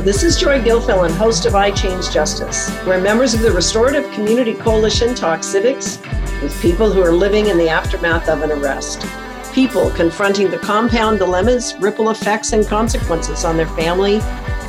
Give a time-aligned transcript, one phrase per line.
[0.00, 5.14] this is Joy Gilfilen, host of iChange Justice, where members of the Restorative Community Coalition
[5.14, 5.98] talk civics
[6.42, 9.06] with people who are living in the aftermath of an arrest.
[9.52, 14.20] People confronting the compound dilemmas, ripple effects, and consequences on their family,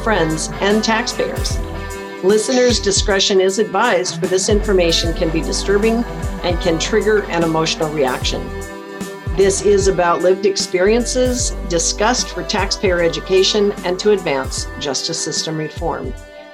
[0.04, 1.58] friends, and taxpayers.
[2.24, 6.04] Listeners' discretion is advised, for this information can be disturbing
[6.44, 8.42] and can trigger an emotional reaction.
[9.42, 16.14] This is about lived experiences discussed for taxpayer education and to advance justice system reform.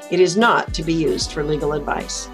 [0.10, 2.30] It is not to be used for legal advice.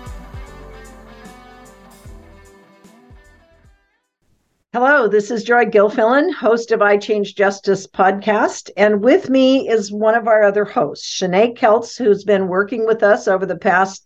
[4.74, 8.70] Hello, this is Joy Gilfilen, host of iChange Justice podcast.
[8.78, 13.02] And with me is one of our other hosts, Chene Keltz, who's been working with
[13.02, 14.06] us over the past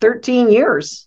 [0.00, 1.06] 13 years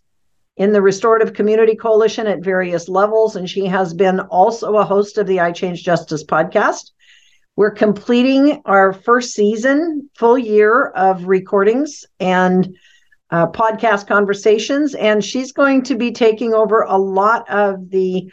[0.60, 5.18] in the Restorative Community Coalition at various levels, and she has been also a host
[5.18, 6.92] of the iChange Justice podcast.
[7.56, 12.76] We're completing our first season, full year of recordings and
[13.32, 18.30] uh, podcast conversations, and she's going to be taking over a lot of the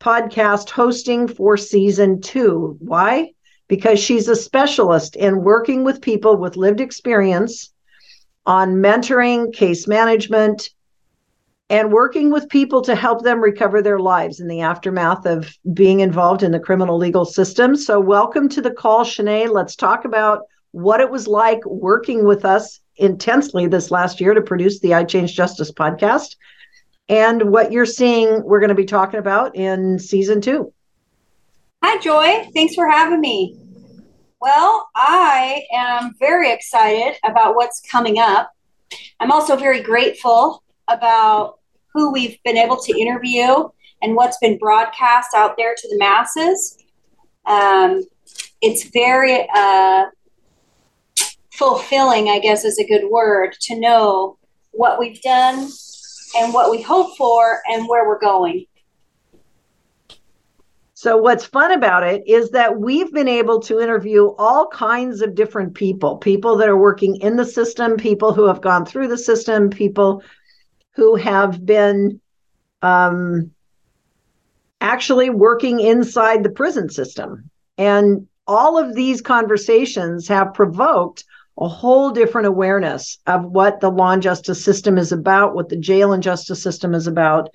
[0.00, 2.76] podcast hosting for season two.
[2.80, 3.32] Why?
[3.68, 7.72] Because she's a specialist in working with people with lived experience
[8.44, 10.68] on mentoring, case management,
[11.70, 16.00] and working with people to help them recover their lives in the aftermath of being
[16.00, 17.76] involved in the criminal legal system.
[17.76, 19.50] So, welcome to the call, Chene.
[19.50, 24.42] Let's talk about what it was like working with us intensely this last year to
[24.42, 26.36] produce the iChange Justice podcast
[27.08, 30.72] and what you're seeing we're going to be talking about in season two.
[31.82, 32.50] Hi, Joy.
[32.52, 33.56] Thanks for having me.
[34.40, 38.50] Well, I am very excited about what's coming up.
[39.20, 41.59] I'm also very grateful about
[41.92, 43.68] who we've been able to interview
[44.02, 46.78] and what's been broadcast out there to the masses.
[47.46, 48.02] Um,
[48.62, 50.04] it's very uh,
[51.52, 54.38] fulfilling, I guess is a good word, to know
[54.72, 55.68] what we've done
[56.38, 58.66] and what we hope for and where we're going.
[60.94, 65.34] So, what's fun about it is that we've been able to interview all kinds of
[65.34, 69.16] different people people that are working in the system, people who have gone through the
[69.16, 70.22] system, people
[70.92, 72.20] who have been
[72.82, 73.52] um,
[74.80, 77.50] actually working inside the prison system.
[77.78, 81.24] And all of these conversations have provoked
[81.58, 85.76] a whole different awareness of what the law and justice system is about, what the
[85.76, 87.50] jail and justice system is about,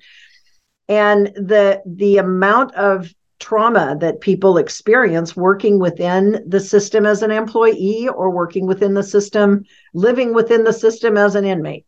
[0.88, 7.30] and the the amount of trauma that people experience working within the system as an
[7.30, 11.84] employee or working within the system, living within the system as an inmate.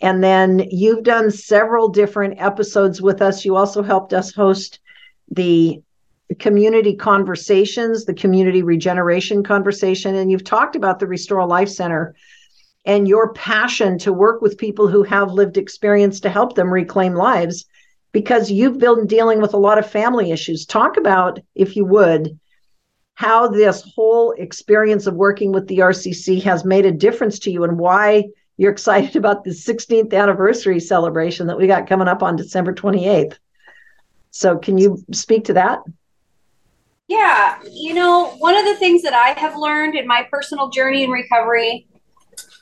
[0.00, 3.44] And then you've done several different episodes with us.
[3.44, 4.78] You also helped us host
[5.30, 5.82] the
[6.38, 10.14] community conversations, the community regeneration conversation.
[10.14, 12.14] And you've talked about the Restore Life Center
[12.84, 17.14] and your passion to work with people who have lived experience to help them reclaim
[17.14, 17.64] lives
[18.12, 20.64] because you've been dealing with a lot of family issues.
[20.64, 22.38] Talk about, if you would,
[23.14, 27.64] how this whole experience of working with the RCC has made a difference to you
[27.64, 28.24] and why
[28.58, 33.38] you're excited about the 16th anniversary celebration that we got coming up on December 28th.
[34.32, 35.78] So, can you speak to that?
[37.06, 41.04] Yeah, you know, one of the things that I have learned in my personal journey
[41.04, 41.86] in recovery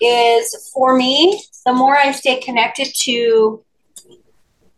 [0.00, 3.64] is for me, the more I stay connected to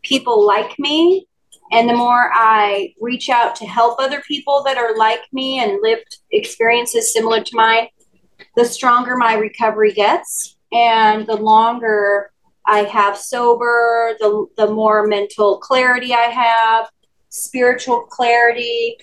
[0.02, 1.26] people like me,
[1.72, 5.82] and the more I reach out to help other people that are like me and
[5.82, 7.88] lived experiences similar to mine,
[8.56, 12.30] the stronger my recovery gets and the longer
[12.66, 16.88] I have sober, the, the more mental clarity I have,
[17.30, 18.96] spiritual clarity,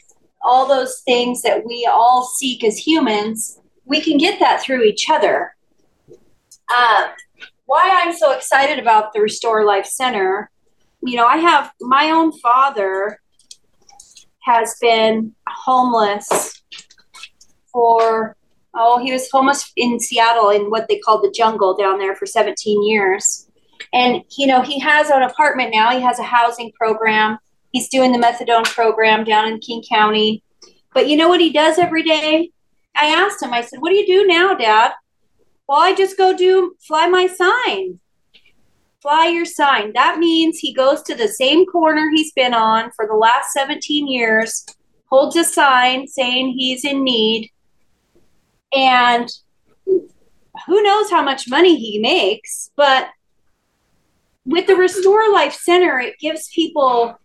[0.44, 5.10] all those things that we all seek as humans, we can get that through each
[5.10, 5.56] other.
[6.10, 7.10] Um,
[7.66, 10.52] why I'm so excited about the Restore Life Center,
[11.02, 13.20] you know, I have my own father
[14.44, 16.64] has been homeless
[17.72, 18.36] for
[18.76, 22.26] oh, he was homeless in Seattle in what they call the jungle down there for
[22.26, 23.50] 17 years.
[23.94, 25.92] And, you know, he has an apartment now.
[25.92, 27.38] He has a housing program.
[27.72, 30.44] He's doing the methadone program down in King County.
[30.94, 32.52] But you know what he does every day?
[32.96, 34.94] I asked him, I said, What do you do now, Dad?
[35.68, 38.00] Well, I just go do fly my sign.
[39.02, 39.92] Fly your sign.
[39.94, 44.08] That means he goes to the same corner he's been on for the last 17
[44.08, 44.66] years,
[45.08, 47.52] holds a sign saying he's in need,
[48.76, 49.30] and
[50.68, 53.10] who knows how much money he makes, but
[54.46, 57.18] with the Restore Life Center, it gives people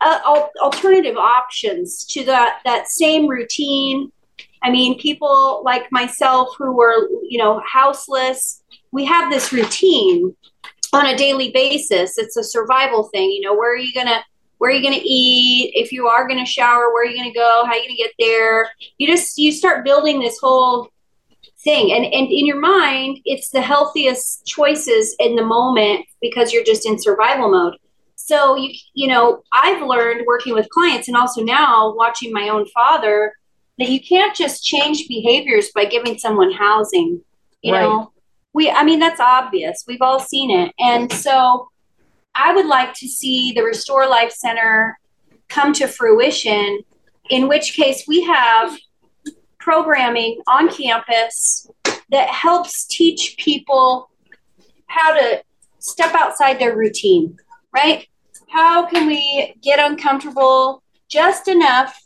[0.00, 4.10] uh, alternative options to that that same routine.
[4.62, 10.34] I mean, people like myself who were, you know, houseless, we have this routine
[10.92, 12.18] on a daily basis.
[12.18, 13.30] It's a survival thing.
[13.30, 14.20] You know, where are you going to,
[14.58, 15.72] where are you going to eat?
[15.74, 17.62] If you are going to shower, where are you going to go?
[17.64, 18.68] How are you going to get there?
[18.98, 20.90] You just, you start building this whole
[21.60, 21.92] thing.
[21.92, 26.86] And, and in your mind, it's the healthiest choices in the moment because you're just
[26.86, 27.76] in survival mode.
[28.16, 32.66] So you, you know, I've learned working with clients and also now watching my own
[32.66, 33.32] father
[33.78, 37.22] that you can't just change behaviors by giving someone housing.
[37.62, 37.82] You right.
[37.82, 38.12] know,
[38.52, 39.84] we, I mean, that's obvious.
[39.86, 40.74] We've all seen it.
[40.78, 41.68] And so
[42.34, 44.98] I would like to see the Restore Life Center
[45.48, 46.80] come to fruition,
[47.30, 48.76] in which case we have
[49.58, 51.68] programming on campus
[52.10, 54.10] that helps teach people
[54.86, 55.42] how to
[55.78, 57.36] step outside their routine,
[57.74, 58.06] right?
[58.50, 61.98] How can we get uncomfortable just enough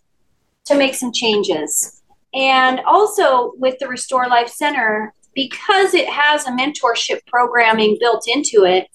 [0.66, 2.02] to make some changes.
[2.34, 8.64] And also with the Restore Life Center, because it has a mentorship programming built into
[8.64, 8.88] it,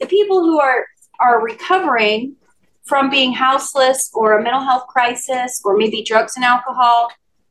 [0.00, 0.86] the people who are,
[1.20, 2.36] are recovering
[2.84, 7.10] from being houseless or a mental health crisis or maybe drugs and alcohol,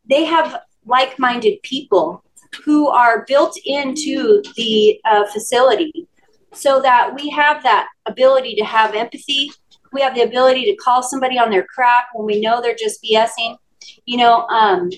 [0.10, 2.24] they have like minded people
[2.64, 6.08] who are built into the uh, facility
[6.54, 9.52] so that we have that ability to have empathy
[9.92, 13.04] we have the ability to call somebody on their crap when we know they're just
[13.04, 13.58] BSing,
[14.06, 14.92] you know, um,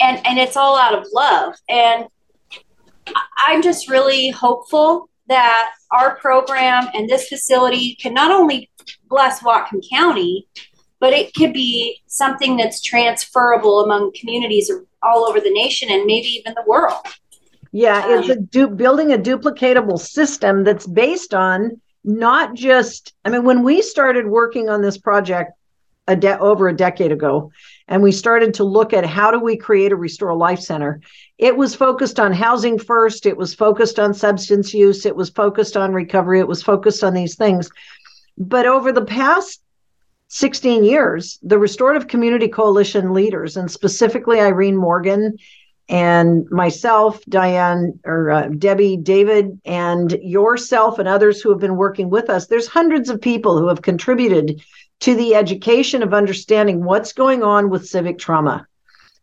[0.00, 1.54] and and it's all out of love.
[1.68, 2.06] And
[3.46, 8.70] I'm just really hopeful that our program and this facility can not only
[9.08, 10.48] bless Whatcom County,
[11.00, 14.70] but it could be something that's transferable among communities
[15.02, 17.04] all over the nation and maybe even the world.
[17.72, 23.30] Yeah, it's a um, du- building a duplicatable system that's based on not just i
[23.30, 25.52] mean when we started working on this project
[26.08, 27.52] a de- over a decade ago
[27.88, 31.00] and we started to look at how do we create a restore life center.
[31.38, 33.26] It was focused on housing first.
[33.26, 35.04] It was focused on substance use.
[35.06, 36.40] It was focused on recovery.
[36.40, 37.70] It was focused on these things.
[38.38, 39.60] But over the past
[40.28, 45.36] 16 years the restorative community coalition leaders and specifically irene morgan
[45.88, 52.08] and myself, Diane or uh, Debbie, David, and yourself and others who have been working
[52.08, 54.62] with us, there's hundreds of people who have contributed
[55.02, 58.64] to the education of understanding what's going on with civic trauma.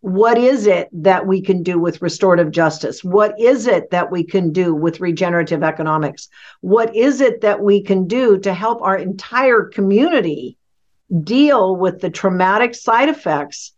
[0.02, 3.02] What is it that we can do with restorative justice?
[3.02, 6.28] What is it that we can do with regenerative economics?
[6.60, 10.58] What is it that we can do to help our entire community
[11.24, 13.74] deal with the traumatic side effects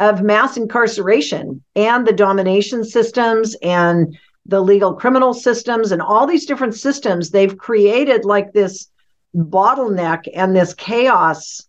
[0.00, 6.44] of mass incarceration and the domination systems and the legal criminal systems and all these
[6.44, 8.88] different systems they've created like this
[9.34, 11.66] bottleneck and this chaos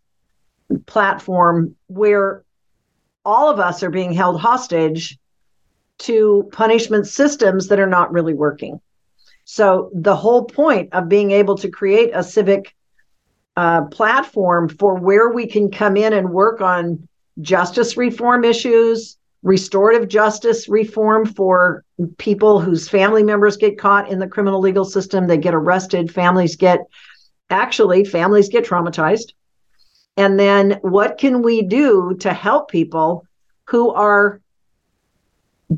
[0.85, 2.43] platform where
[3.25, 5.17] all of us are being held hostage
[5.99, 8.79] to punishment systems that are not really working.
[9.43, 12.75] So, the whole point of being able to create a civic
[13.57, 17.07] uh, platform for where we can come in and work on
[17.41, 21.83] justice reform issues, restorative justice reform for
[22.17, 26.55] people whose family members get caught in the criminal legal system, they get arrested, families
[26.55, 26.81] get
[27.49, 29.33] actually families get traumatized.
[30.17, 33.25] And then what can we do to help people
[33.65, 34.41] who are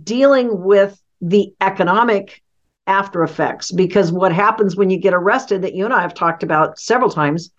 [0.03, 2.41] dealing with the economic
[2.88, 6.41] after effects because what happens when you get arrested that you and I have talked
[6.41, 7.51] about several times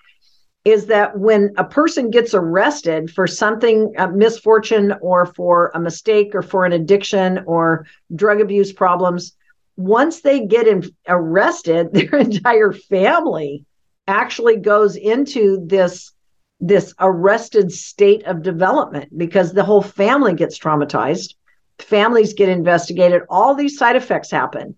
[0.64, 6.34] is that when a person gets arrested for something, a misfortune, or for a mistake,
[6.34, 9.34] or for an addiction, or drug abuse problems,
[9.76, 13.64] once they get in, arrested, their entire family
[14.06, 16.12] actually goes into this
[16.60, 21.34] this arrested state of development because the whole family gets traumatized.
[21.80, 23.22] Families get investigated.
[23.28, 24.76] All these side effects happen.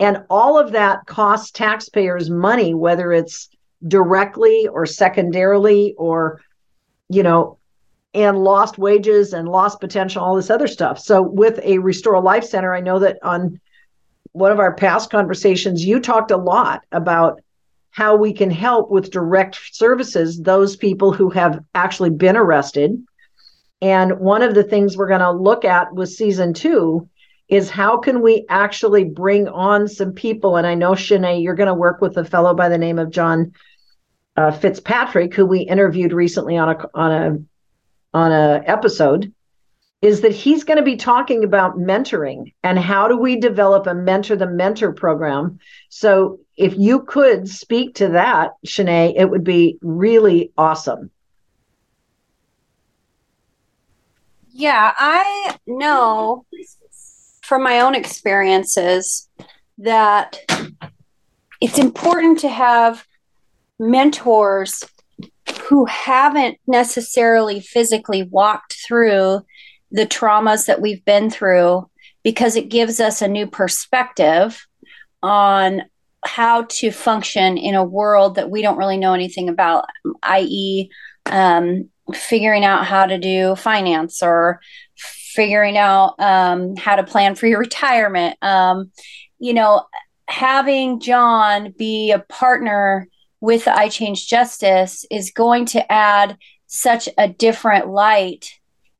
[0.00, 3.48] And all of that costs taxpayers money whether it's
[3.86, 6.40] directly or secondarily or
[7.08, 7.58] you know
[8.12, 10.98] and lost wages and lost potential all this other stuff.
[10.98, 13.60] So with a restore life center i know that on
[14.32, 17.40] one of our past conversations you talked a lot about
[17.94, 23.02] how we can help with direct services those people who have actually been arrested
[23.82, 27.08] and one of the things we're going to look at with season two
[27.48, 31.68] is how can we actually bring on some people and i know Chene, you're going
[31.68, 33.52] to work with a fellow by the name of john
[34.36, 39.32] uh, Fitzpatrick, who we interviewed recently on a on a on a episode,
[40.02, 43.94] is that he's going to be talking about mentoring and how do we develop a
[43.94, 45.58] mentor the mentor program.
[45.88, 51.10] So if you could speak to that, Chene, it would be really awesome.
[54.52, 56.46] Yeah, I know
[57.42, 59.28] from my own experiences
[59.78, 60.38] that
[61.60, 63.04] it's important to have
[63.78, 64.84] mentors
[65.64, 69.44] who haven't necessarily physically walked through
[69.90, 71.88] the traumas that we've been through
[72.22, 74.66] because it gives us a new perspective
[75.22, 75.82] on
[76.24, 79.86] how to function in a world that we don't really know anything about,
[80.22, 80.90] i.e.,
[81.26, 84.60] um, figuring out how to do finance or
[84.96, 88.36] figuring out um, how to plan for your retirement.
[88.42, 88.90] Um,
[89.38, 89.84] you know,
[90.28, 93.08] having John be a partner
[93.40, 98.48] with iChange Justice is going to add such a different light.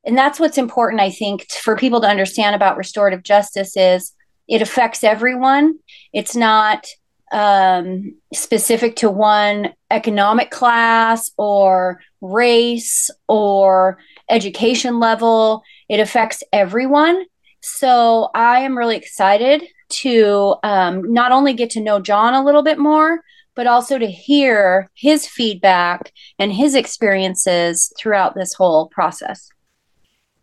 [0.05, 4.13] And that's what's important, I think, for people to understand about restorative justice is
[4.47, 5.79] it affects everyone.
[6.13, 6.85] It's not
[7.31, 13.97] um, specific to one economic class or race or
[14.29, 15.63] education level.
[15.89, 17.25] It affects everyone.
[17.61, 22.63] So I am really excited to um, not only get to know John a little
[22.63, 23.21] bit more,
[23.55, 29.49] but also to hear his feedback and his experiences throughout this whole process.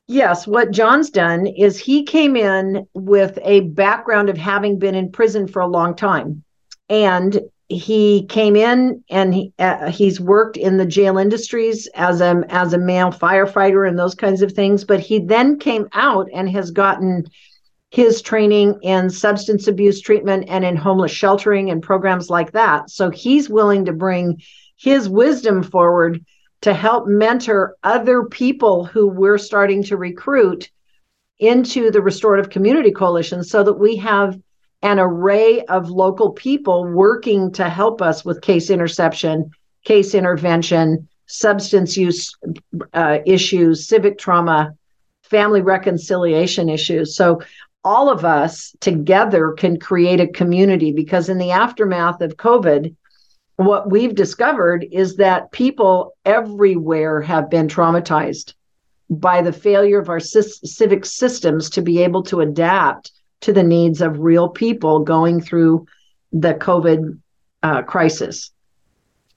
[0.09, 5.13] Yes, what John's done is he came in with a background of having been in
[5.13, 6.43] prison for a long time.
[6.93, 12.45] And he came in and he, uh, he's worked in the jail industries as a
[12.51, 14.85] as a male firefighter and those kinds of things.
[14.85, 17.25] But he then came out and has gotten
[17.91, 22.91] his training in substance abuse treatment and in homeless sheltering and programs like that.
[22.91, 24.43] So he's willing to bring
[24.77, 26.23] his wisdom forward
[26.61, 30.71] to help mentor other people who we're starting to recruit
[31.39, 34.39] into the restorative community coalition so that we have
[34.83, 39.51] an array of local people working to help us with case interception,
[39.85, 42.35] case intervention, substance use
[42.93, 44.75] uh, issues, civic trauma,
[45.23, 47.17] family reconciliation issues.
[47.17, 47.41] So,
[47.85, 52.95] all of us together can create a community because, in the aftermath of COVID,
[53.57, 58.55] what we've discovered is that people everywhere have been traumatized
[59.11, 63.13] by the failure of our civic systems to be able to adapt
[63.43, 65.87] to the needs of real people going through
[66.33, 67.19] the COVID
[67.63, 68.51] uh, crisis.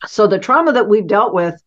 [0.06, 1.62] So the trauma that we've dealt with,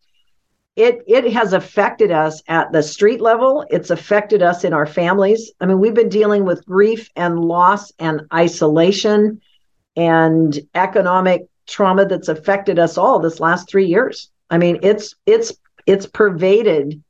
[0.75, 3.65] it it has affected us at the street level.
[3.69, 5.51] It's affected us in our families.
[5.59, 9.41] I mean, we've been dealing with grief and loss and isolation
[9.95, 14.31] and economic trauma that's affected us all this last three years.
[14.49, 15.53] I mean, it's it's
[15.85, 17.03] it's pervaded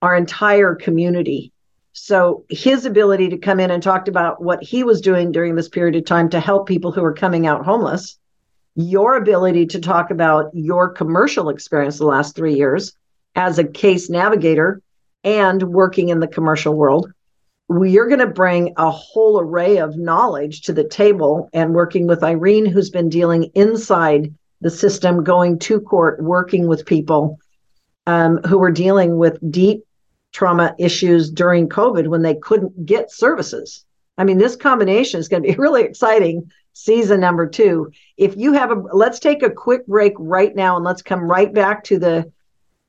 [0.00, 1.52] our entire community
[1.98, 5.68] so his ability to come in and talk about what he was doing during this
[5.68, 8.18] period of time to help people who are coming out homeless,
[8.74, 12.92] your ability to talk about your commercial experience the last three years
[13.34, 14.82] as a case navigator
[15.24, 17.10] and working in the commercial world,
[17.70, 22.22] you're going to bring a whole array of knowledge to the table and working with
[22.22, 27.38] Irene, who's been dealing inside the system, going to court, working with people
[28.06, 29.85] um, who are dealing with deep
[30.36, 33.86] trauma issues during COVID when they couldn't get services.
[34.18, 36.50] I mean, this combination is going to be really exciting.
[36.74, 37.90] Season number two.
[38.18, 41.52] If you have a, let's take a quick break right now, and let's come right
[41.52, 42.30] back to the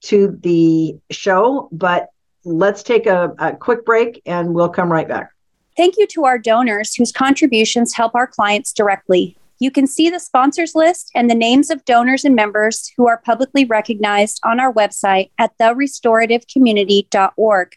[0.01, 1.70] to the show.
[1.72, 2.10] But
[2.44, 5.30] let's take a, a quick break, and we'll come right back.
[5.77, 9.38] Thank you to our donors whose contributions help our clients directly.
[9.59, 13.23] You can see the sponsors list and the names of donors and members who are
[13.25, 17.75] publicly recognized on our website at therestorativecommunity.org.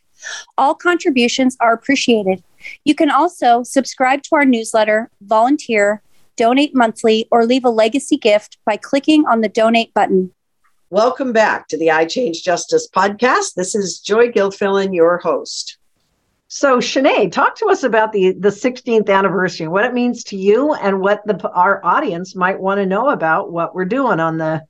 [0.59, 2.45] All contributions are appreciated.
[2.85, 6.03] You can also subscribe to our newsletter, volunteer,
[6.37, 10.35] donate monthly, or leave a legacy gift by clicking on the donate button.
[10.91, 13.55] Welcome back to the iChange Justice podcast.
[13.55, 15.79] This is Joy Gilfilen, your host.
[16.53, 20.75] So, Chene, talk to us about the the 16th anniversary, what it means to you,
[20.75, 24.65] and what the our audience might want to know about what we're doing on the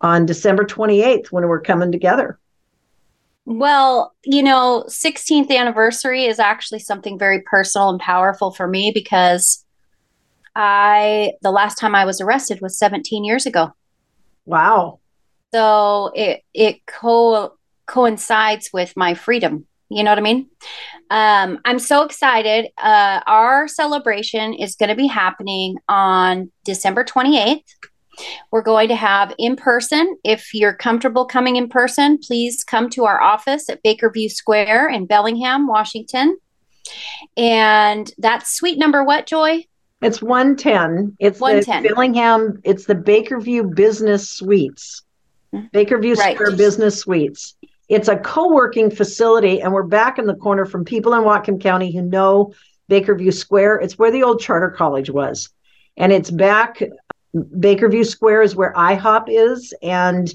[0.00, 2.38] on December 28th when we're coming together.
[3.44, 9.66] Well, you know, 16th anniversary is actually something very personal and powerful for me because
[10.56, 13.74] I the last time I was arrested was 17 years ago.
[14.46, 15.00] Wow.
[15.52, 17.52] So it it co
[17.84, 20.48] coincides with my freedom you know what I mean?
[21.10, 22.68] Um, I'm so excited.
[22.76, 27.62] Uh, our celebration is going to be happening on December 28th.
[28.50, 30.18] We're going to have in person.
[30.24, 35.06] If you're comfortable coming in person, please come to our office at Bakerview Square in
[35.06, 36.36] Bellingham, Washington.
[37.36, 39.64] And that's suite number what, Joy?
[40.00, 41.16] It's 110.
[41.18, 41.82] It's 110.
[41.82, 45.02] the Bellingham, it's the Bakerview Business Suites.
[45.54, 45.76] Mm-hmm.
[45.76, 46.36] Bakerview right.
[46.36, 47.54] Square Business Suites.
[47.88, 51.60] It's a co working facility, and we're back in the corner from people in Whatcom
[51.60, 52.52] County who know
[52.90, 53.76] Bakerview Square.
[53.76, 55.48] It's where the old charter college was.
[55.96, 56.82] And it's back.
[57.34, 60.32] Bakerview Square is where IHOP is and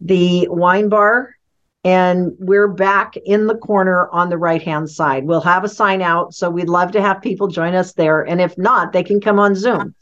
[0.00, 1.36] the wine bar.
[1.82, 5.24] And we're back in the corner on the right hand side.
[5.24, 6.34] We'll have a sign out.
[6.34, 8.20] So we'd love to have people join us there.
[8.22, 9.94] And if not, they can come on Zoom.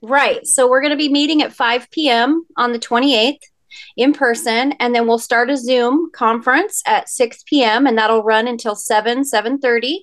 [0.00, 0.46] Right.
[0.46, 2.46] So we're going to be meeting at 5 p.m.
[2.56, 3.36] on the 28th
[3.96, 8.46] in person and then we'll start a zoom conference at 6 p.m and that'll run
[8.46, 9.98] until 7 7.30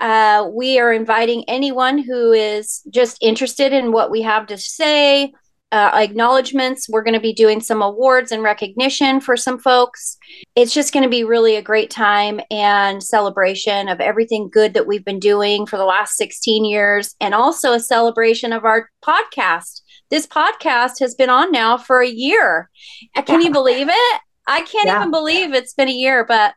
[0.00, 5.32] uh, we are inviting anyone who is just interested in what we have to say,
[5.72, 6.88] uh, acknowledgments.
[6.88, 10.16] We're going to be doing some awards and recognition for some folks.
[10.54, 14.86] It's just going to be really a great time and celebration of everything good that
[14.86, 19.82] we've been doing for the last 16 years, and also a celebration of our podcast.
[20.10, 22.70] This podcast has been on now for a year.
[23.14, 24.20] Uh, can you believe it?
[24.46, 25.00] I can't yeah.
[25.00, 26.54] even believe it's been a year, but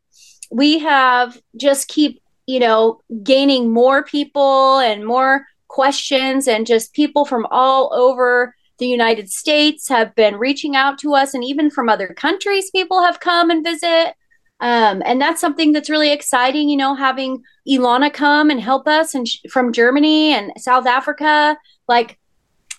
[0.50, 7.24] we have just keep you know, gaining more people and more questions, and just people
[7.26, 11.88] from all over the United States have been reaching out to us, and even from
[11.88, 14.16] other countries, people have come and visit.
[14.60, 19.16] Um, and that's something that's really exciting, you know, having Ilana come and help us
[19.16, 21.58] and sh- from Germany and South Africa.
[21.88, 22.20] Like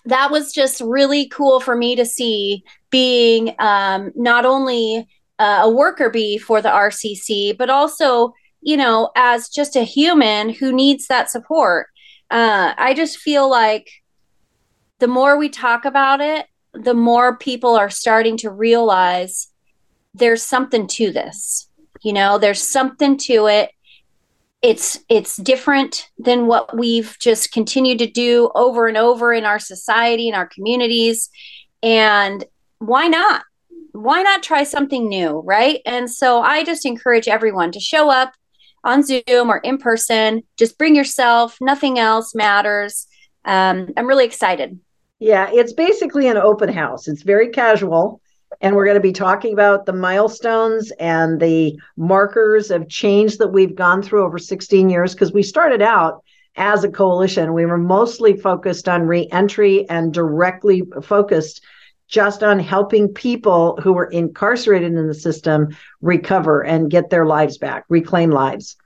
[0.04, 5.06] that was just really cool for me to see being um, not only
[5.38, 8.32] uh, a worker bee for the RCC, but also
[8.62, 11.88] you know, as just a human who needs that support.
[12.30, 13.90] Uh, I just feel like
[15.00, 19.48] the more we talk about it, the more people are starting to realize
[20.14, 21.68] there's something to this.
[22.02, 23.72] You know, there's something to it.
[24.62, 29.58] It's it's different than what we've just continued to do over and over in our
[29.58, 31.30] society in our communities.
[31.82, 32.44] And
[32.78, 33.42] why not?
[33.90, 35.80] Why not try something new, right?
[35.84, 38.32] And so I just encourage everyone to show up,
[38.84, 40.42] on Zoom or in person.
[40.56, 43.06] Just bring yourself, nothing else matters.
[43.44, 44.78] Um, I'm really excited.
[45.18, 47.06] Yeah, it's basically an open house.
[47.06, 48.20] It's very casual.
[48.62, 53.48] And we're going to be talking about the milestones and the markers of change that
[53.48, 56.22] we've gone through over 16 years because we started out
[56.54, 57.54] as a coalition.
[57.54, 61.64] We were mostly focused on reentry and directly focused
[62.06, 67.58] just on helping people who were incarcerated in the system recover and get their lives
[67.58, 68.76] back, reclaim lives.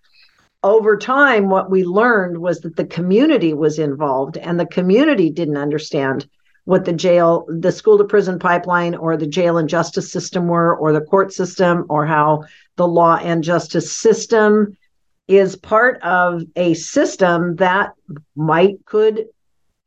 [0.62, 5.58] Over time, what we learned was that the community was involved and the community didn't
[5.58, 6.26] understand
[6.66, 10.76] what the jail, the school to prison pipeline, or the jail and justice system were,
[10.76, 12.44] or the court system, or how
[12.76, 14.76] the law and justice system
[15.26, 17.92] is part of a system that
[18.36, 19.26] might, could,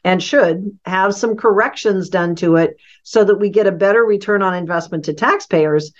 [0.04, 4.42] and should have some corrections done to it so that we get a better return
[4.42, 5.92] on investment to taxpayers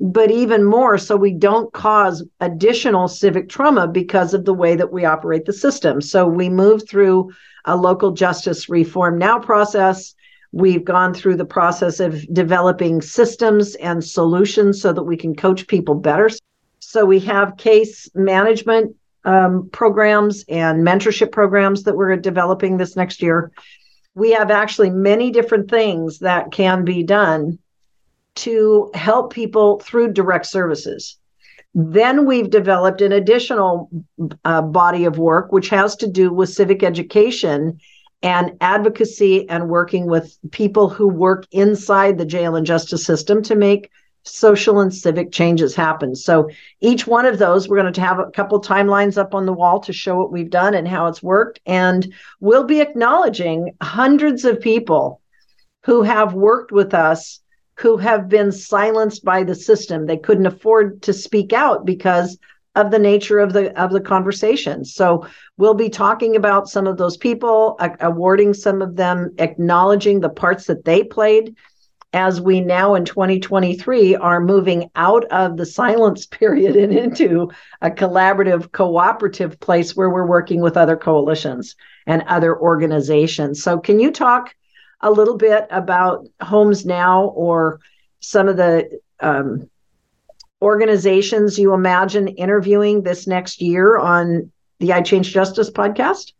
[0.00, 4.92] but even more so we don't cause additional civic trauma because of the way that
[4.92, 6.00] we operate the system.
[6.00, 7.32] So we move through
[7.64, 10.14] a local justice reform now process
[10.52, 15.66] we've gone through the process of developing systems and solutions so that we can coach
[15.66, 16.30] people better
[16.80, 23.22] so we have case management um, programs and mentorship programs that we're developing this next
[23.22, 23.50] year.
[24.14, 27.58] We have actually many different things that can be done
[28.36, 31.18] to help people through direct services.
[31.74, 33.90] Then we've developed an additional
[34.44, 37.80] uh, body of work, which has to do with civic education
[38.22, 43.54] and advocacy and working with people who work inside the jail and justice system to
[43.54, 43.90] make
[44.22, 46.14] social and civic changes happen.
[46.14, 46.48] So
[46.80, 49.80] each one of those, we're going to have a couple timelines up on the wall
[49.80, 51.60] to show what we've done and how it's worked.
[51.66, 55.20] And we'll be acknowledging hundreds of people
[55.84, 57.40] who have worked with us
[57.76, 60.06] who have been silenced by the system.
[60.06, 62.38] They couldn't afford to speak out because
[62.74, 64.84] of the nature of the of the conversation.
[64.84, 70.28] So we'll be talking about some of those people, awarding some of them, acknowledging the
[70.28, 71.54] parts that they played
[72.14, 77.50] as we now in 2023 are moving out of the silence period and into
[77.82, 81.74] a collaborative, cooperative place where we're working with other coalitions
[82.06, 83.62] and other organizations.
[83.62, 84.54] So, can you talk
[85.04, 87.78] a little bit about Homes Now or
[88.20, 89.70] some of the um,
[90.60, 96.32] organizations you imagine interviewing this next year on the iChange Justice podcast?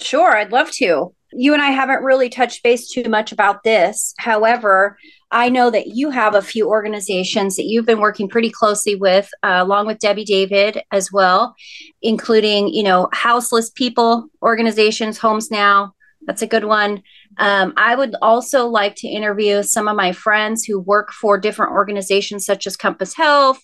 [0.00, 4.14] Sure, I'd love to you and I haven't really touched base too much about this.
[4.18, 4.98] However,
[5.30, 9.28] I know that you have a few organizations that you've been working pretty closely with,
[9.42, 11.54] uh, along with Debbie David as well,
[12.00, 15.94] including, you know, houseless people organizations, Homes Now,
[16.28, 17.02] That's a good one.
[17.38, 21.72] Um, I would also like to interview some of my friends who work for different
[21.72, 23.58] organizations such as Compass Health,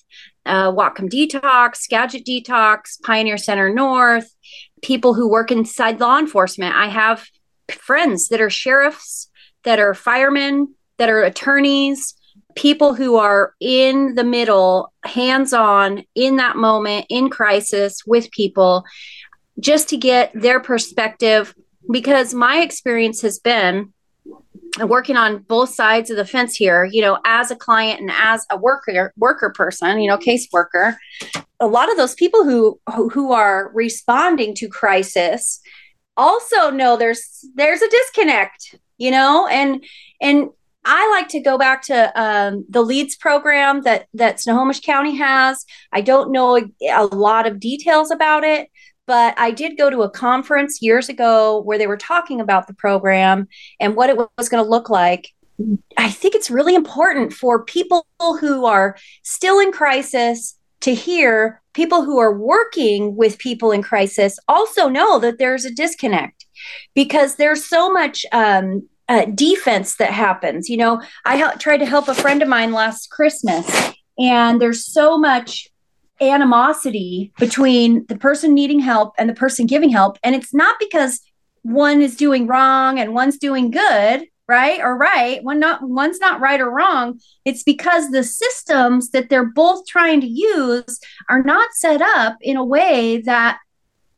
[0.46, 4.34] uh, Whatcom Detox, Skagit Detox, Pioneer Center North,
[4.82, 6.74] people who work inside law enforcement.
[6.74, 7.26] I have
[7.70, 9.30] friends that are sheriffs,
[9.64, 12.14] that are firemen, that are attorneys,
[12.54, 18.84] people who are in the middle, hands on in that moment, in crisis with people,
[19.60, 21.54] just to get their perspective
[21.90, 23.92] because my experience has been
[24.80, 28.44] working on both sides of the fence here you know as a client and as
[28.50, 30.96] a worker worker person you know caseworker
[31.60, 32.80] a lot of those people who
[33.12, 35.60] who are responding to crisis
[36.16, 39.84] also know there's there's a disconnect you know and
[40.20, 40.48] and
[40.84, 45.64] I like to go back to um, the LEADS program that that Snohomish County has.
[45.92, 48.68] I don't know a, a lot of details about it,
[49.06, 52.74] but I did go to a conference years ago where they were talking about the
[52.74, 53.48] program
[53.80, 55.28] and what it was going to look like.
[55.96, 62.04] I think it's really important for people who are still in crisis to hear people
[62.04, 66.44] who are working with people in crisis also know that there's a disconnect
[66.94, 70.68] because there's so much um, uh, defense that happens.
[70.68, 73.66] You know, I tried to help a friend of mine last Christmas,
[74.18, 75.68] and there's so much
[76.20, 80.18] animosity between the person needing help and the person giving help.
[80.22, 81.20] And it's not because
[81.62, 84.80] one is doing wrong and one's doing good, right?
[84.80, 85.42] Or right.
[85.42, 87.20] One not one's not right or wrong.
[87.44, 92.56] It's because the systems that they're both trying to use are not set up in
[92.56, 93.58] a way that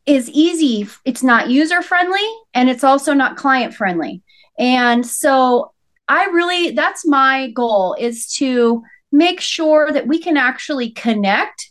[0.04, 0.88] is easy.
[1.04, 4.22] It's not user friendly and it's also not client friendly.
[4.58, 5.72] And so
[6.08, 8.82] I really that's my goal is to
[9.12, 11.70] make sure that we can actually connect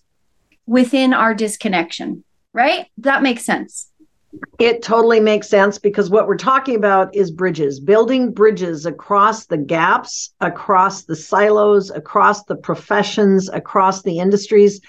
[0.66, 2.24] within our disconnection,
[2.54, 2.88] right?
[2.98, 3.90] That makes sense.
[4.60, 9.58] It totally makes sense because what we're talking about is bridges, building bridges across the
[9.58, 14.82] gaps, across the silos, across the professions, across the industries.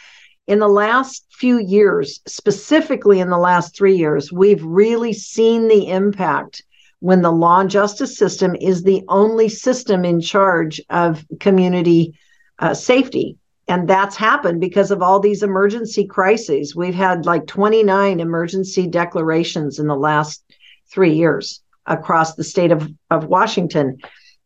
[0.49, 5.91] In the last few years, specifically in the last three years, we've really seen the
[5.91, 6.65] impact
[7.01, 12.19] when the law and justice system is the only system in charge of community
[12.59, 13.37] uh, safety
[13.69, 16.77] and that's happened because of all these emergency crises.
[16.77, 20.45] We've had like 29 emergency declarations in the last
[20.89, 23.99] three years across the state of, of Washington.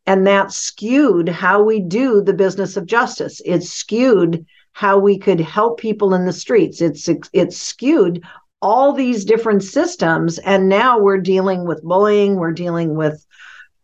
[0.06, 3.42] And that skewed how we do the business of justice.
[3.44, 6.80] It skewed how we could help people in the streets.
[6.80, 8.22] It's it's skewed
[8.62, 10.38] all these different systems.
[10.38, 13.24] And now we're dealing with bullying, we're dealing with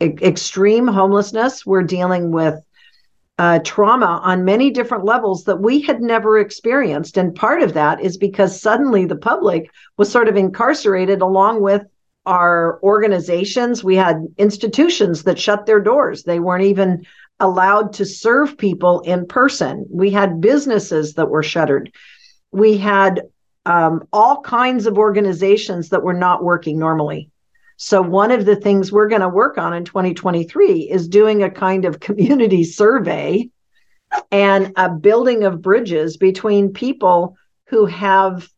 [0.01, 2.66] extreme homelessness, we're dealing with
[3.39, 7.19] uh, trauma on many different levels that we had never experienced.
[7.19, 11.83] And part of that is because suddenly the public was sort of incarcerated along with
[12.25, 13.85] our organizations.
[13.85, 17.07] We had institutions that shut their doors, they weren't even
[17.39, 19.85] allowed to serve people in person.
[19.91, 21.93] We had businesses that were shuttered.
[22.51, 23.23] We had
[23.67, 27.31] um, all kinds of organizations that were not working normally.
[27.77, 31.51] So, one of the things we're going to work on in 2023 is doing a
[31.51, 33.51] kind of community survey
[34.31, 37.37] and a building of bridges between people
[37.67, 38.49] who have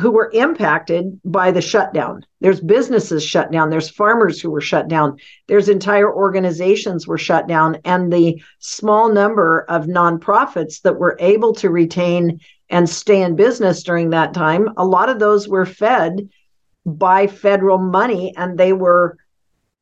[0.00, 2.24] who were impacted by the shutdown.
[2.40, 7.46] There's businesses shut down, there's farmers who were shut down, there's entire organizations were shut
[7.46, 13.36] down and the small number of nonprofits that were able to retain and stay in
[13.36, 16.26] business during that time, a lot of those were fed
[16.84, 19.16] by federal money and they were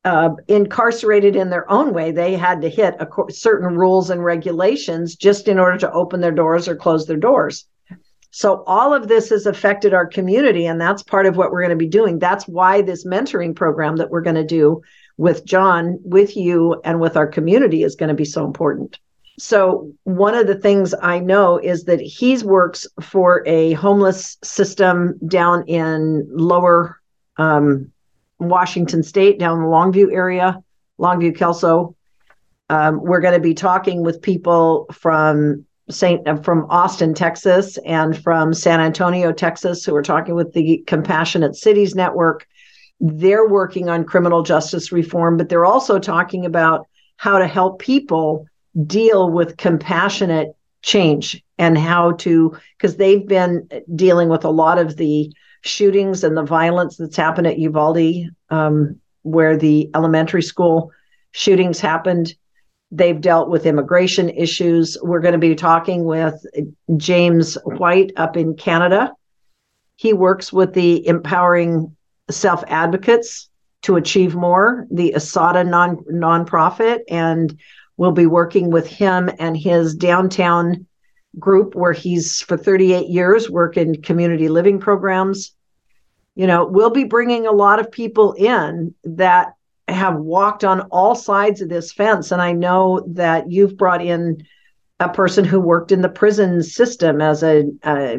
[0.03, 2.11] uh, incarcerated in their own way.
[2.11, 6.31] They had to hit a, certain rules and regulations just in order to open their
[6.31, 7.65] doors or close their doors.
[8.33, 11.71] So, all of this has affected our community, and that's part of what we're going
[11.71, 12.17] to be doing.
[12.17, 14.81] That's why this mentoring program that we're going to do
[15.17, 18.97] with John, with you, and with our community is going to be so important.
[19.41, 25.17] So one of the things I know is that he works for a homeless system
[25.27, 27.01] down in lower
[27.37, 27.91] um,
[28.37, 30.61] Washington State, down in the Longview area,
[30.99, 31.95] Longview, Kelso.
[32.69, 38.15] Um, we're going to be talking with people from Saint uh, from Austin, Texas, and
[38.21, 42.47] from San Antonio, Texas, who are talking with the Compassionate Cities Network.
[42.99, 46.85] They're working on criminal justice reform, but they're also talking about
[47.17, 48.45] how to help people
[48.85, 54.97] deal with compassionate change and how to because they've been dealing with a lot of
[54.97, 55.31] the
[55.61, 60.91] shootings and the violence that's happened at Uvalde, um, where the elementary school
[61.31, 62.33] shootings happened.
[62.91, 64.97] They've dealt with immigration issues.
[65.01, 66.45] We're going to be talking with
[66.97, 69.13] James White up in Canada.
[69.95, 71.95] He works with the Empowering
[72.29, 73.49] Self Advocates
[73.83, 77.57] to achieve more, the Asada non nonprofit, and
[78.01, 80.87] we'll be working with him and his downtown
[81.37, 85.53] group where he's for 38 years worked in community living programs.
[86.33, 89.53] You know, we'll be bringing a lot of people in that
[89.87, 92.31] have walked on all sides of this fence.
[92.31, 94.47] And I know that you've brought in
[94.99, 98.17] a person who worked in the prison system as a, a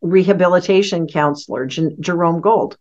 [0.00, 2.78] rehabilitation counselor, J- Jerome Gold.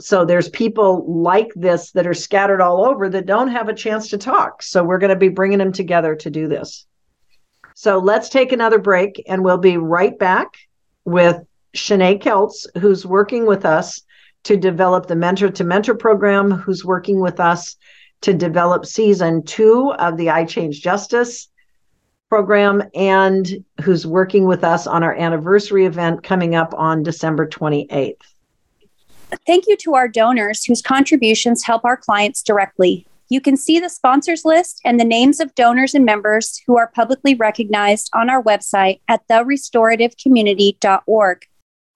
[0.00, 4.08] So there's people like this that are scattered all over that don't have a chance
[4.10, 4.62] to talk.
[4.62, 6.86] So we're going to be bringing them together to do this.
[7.74, 10.56] So let's take another break and we'll be right back
[11.04, 11.36] with
[11.74, 14.02] Chene Keltz, who's working with us
[14.44, 17.76] to develop the Mentor to Mentor program, who's working with us
[18.22, 21.48] to develop season two of the iChange Justice
[22.28, 28.14] program, and who's working with us on our anniversary event coming up on December 28th.
[29.46, 33.06] Thank you to our donors whose contributions help our clients directly.
[33.28, 36.88] You can see the sponsors list and the names of donors and members who are
[36.88, 41.46] publicly recognized on our website at therestorativecommunity.org.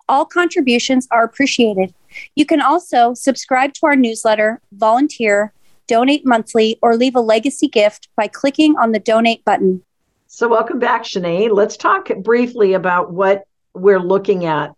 [0.08, 1.92] All contributions are appreciated.
[2.36, 5.52] You can also subscribe to our newsletter, volunteer,
[5.88, 9.82] donate monthly, or leave a legacy gift by clicking on the donate button.
[10.28, 11.50] So, welcome back, Chene.
[11.52, 13.44] Let's talk briefly about what
[13.74, 14.72] we're looking at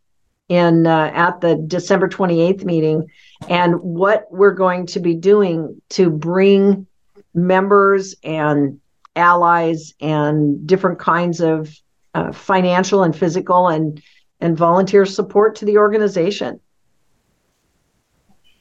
[0.49, 3.09] in uh, at the December 28th meeting
[3.49, 6.87] and what we're going to be doing to bring
[7.35, 8.81] members and
[9.17, 11.75] allies and different kinds of
[12.15, 14.03] uh, financial and physical and
[14.41, 16.61] and volunteer support to the organization.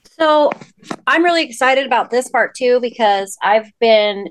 [0.04, 0.50] So,
[1.08, 4.30] I'm really excited about this part too because I've been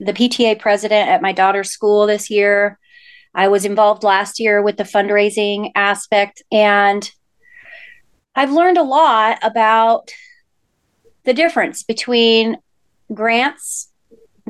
[0.00, 2.78] the PTA president at my daughter's school this year.
[3.38, 7.08] I was involved last year with the fundraising aspect, and
[8.34, 10.10] I've learned a lot about
[11.22, 12.56] the difference between
[13.14, 13.92] grants,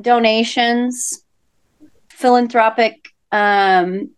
[0.01, 1.22] donations,
[2.09, 4.09] philanthropic um,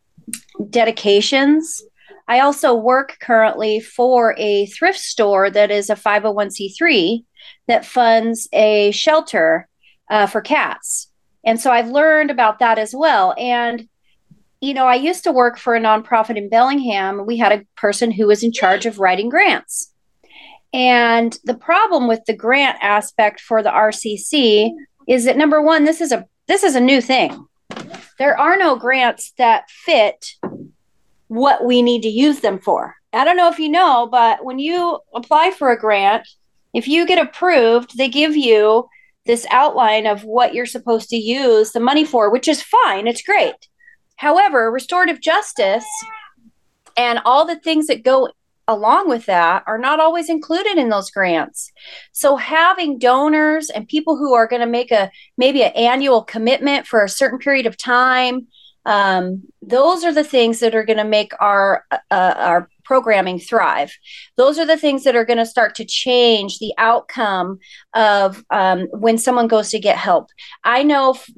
[0.70, 1.82] dedications.
[2.28, 7.24] I also work currently for a thrift store that is a 501c3
[7.66, 9.66] that funds a shelter
[10.08, 11.10] uh, for cats.
[11.42, 13.34] And so I've learned about that as well.
[13.36, 13.88] And
[14.60, 17.24] you know, I used to work for a nonprofit in Bellingham.
[17.26, 19.92] We had a person who was in charge of writing grants.
[20.72, 24.70] And the problem with the grant aspect for the RCC
[25.08, 27.46] is that number one, this is a this is a new thing.
[28.18, 30.34] There are no grants that fit
[31.28, 32.96] what we need to use them for.
[33.12, 36.28] I don't know if you know, but when you apply for a grant,
[36.74, 38.88] if you get approved, they give you
[39.26, 43.06] this outline of what you're supposed to use the money for, which is fine.
[43.06, 43.54] It's great.
[44.20, 45.86] However, restorative justice
[46.94, 48.28] and all the things that go
[48.68, 51.72] along with that are not always included in those grants.
[52.12, 56.86] So having donors and people who are going to make a maybe an annual commitment
[56.86, 58.46] for a certain period of time,
[58.84, 63.90] um, those are the things that are going to make our uh, our programming thrive.
[64.36, 67.58] Those are the things that are going to start to change the outcome
[67.94, 70.28] of um, when someone goes to get help.
[70.62, 71.30] I know f-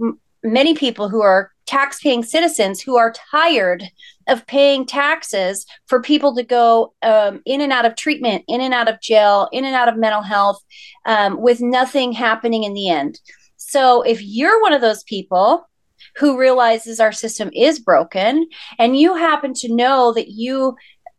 [0.42, 3.85] many people who are tax-paying citizens who are tired
[4.29, 8.75] of paying taxes for people to go um, in and out of treatment, in and
[8.75, 10.62] out of jail, in and out of mental health,
[11.07, 13.20] um, with nothing happening in the end.
[13.57, 15.68] So, if you're one of those people
[16.16, 18.48] who realizes our system is broken,
[18.79, 20.77] and you happen to know that you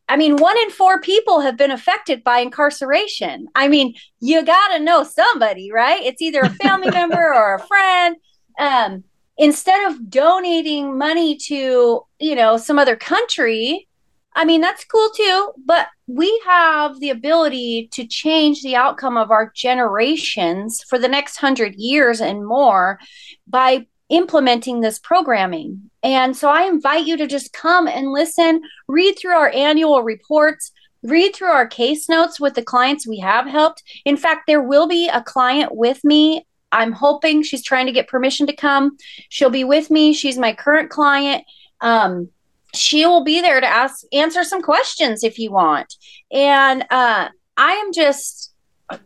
[0.10, 3.48] I mean, one in four people have been affected by incarceration.
[3.56, 6.04] I mean, you got to know somebody, right?
[6.04, 8.18] It's either a family member or a friend.
[8.60, 9.04] Um,
[9.38, 13.88] instead of donating money to, you know, some other country,
[14.36, 19.32] I mean, that's cool too, but we have the ability to change the outcome of
[19.32, 23.00] our generations for the next hundred years and more
[23.48, 25.90] by implementing this programming.
[26.02, 30.72] And so I invite you to just come and listen, read through our annual reports,
[31.04, 33.84] read through our case notes with the clients we have helped.
[34.06, 38.08] In fact, there will be a client with me I'm hoping she's trying to get
[38.08, 38.98] permission to come.
[39.30, 40.14] She'll be with me.
[40.14, 41.46] She's my current client.
[41.80, 42.30] Um,
[42.74, 45.96] she will be there to ask answer some questions if you want.
[46.32, 48.54] And uh, I am just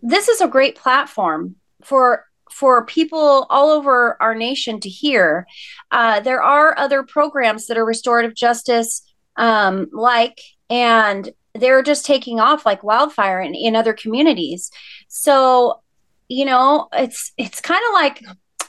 [0.01, 5.45] this is a great platform for for people all over our nation to hear.
[5.91, 9.03] Uh, there are other programs that are restorative justice
[9.35, 14.71] um, like, and they're just taking off like wildfire in, in other communities.
[15.07, 15.81] So
[16.29, 18.23] you know, it's it's kind of like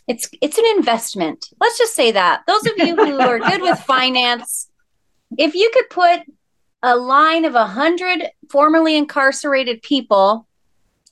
[0.06, 1.48] it's it's an investment.
[1.60, 2.42] Let's just say that.
[2.46, 4.70] Those of you who are good with finance,
[5.36, 6.20] if you could put
[6.82, 10.46] a line of a hundred formerly incarcerated people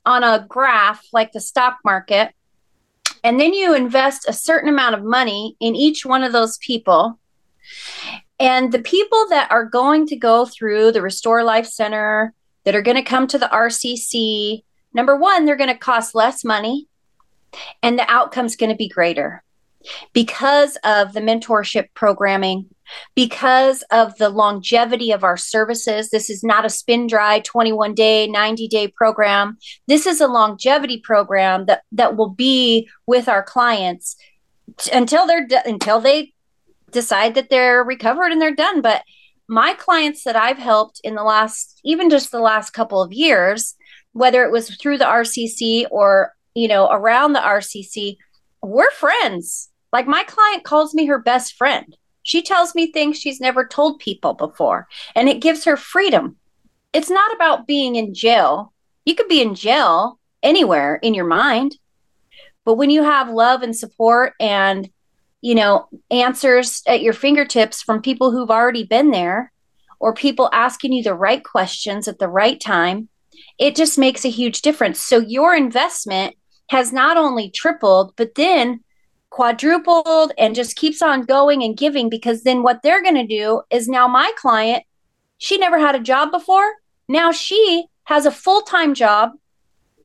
[0.05, 2.33] on a graph like the stock market,
[3.23, 7.19] and then you invest a certain amount of money in each one of those people.
[8.39, 12.33] And the people that are going to go through the Restore Life Center,
[12.63, 16.43] that are going to come to the RCC, number one, they're going to cost less
[16.43, 16.87] money
[17.81, 19.43] and the outcome's going to be greater
[20.13, 22.65] because of the mentorship programming,
[23.15, 26.09] because of the longevity of our services.
[26.09, 29.57] This is not a spin dry 21 day, 90 day program.
[29.87, 34.17] This is a longevity program that, that will be with our clients
[34.77, 36.33] t- until they're until they
[36.91, 38.81] decide that they're recovered and they're done.
[38.81, 39.03] But
[39.47, 43.75] my clients that I've helped in the last, even just the last couple of years,
[44.17, 48.17] whether it was through the RCC or, you know, around the RCC,
[48.61, 49.69] we're friends.
[49.93, 51.95] Like my client calls me her best friend.
[52.23, 56.35] She tells me things she's never told people before, and it gives her freedom.
[56.91, 58.73] It's not about being in jail.
[59.05, 61.77] You could be in jail anywhere in your mind.
[62.65, 64.89] But when you have love and support and
[65.41, 69.51] you know, answers at your fingertips from people who've already been there
[69.99, 73.09] or people asking you the right questions at the right time,
[73.59, 75.01] it just makes a huge difference.
[75.01, 76.35] So your investment
[76.69, 78.81] has not only tripled, but then
[79.29, 83.61] quadrupled and just keeps on going and giving because then what they're going to do
[83.69, 84.83] is now my client,
[85.37, 86.73] she never had a job before.
[87.07, 89.31] Now she has a full time job.